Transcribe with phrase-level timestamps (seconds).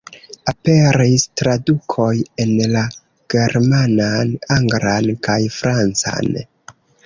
[0.51, 2.15] Aperis tradukoj
[2.45, 2.83] en la
[3.35, 6.37] germanan, anglan kaj francan.